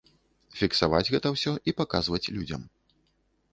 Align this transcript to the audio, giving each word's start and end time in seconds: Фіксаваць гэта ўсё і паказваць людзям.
Фіксаваць 0.59 1.11
гэта 1.17 1.27
ўсё 1.35 1.53
і 1.71 1.75
паказваць 1.83 2.25
людзям. 2.35 2.67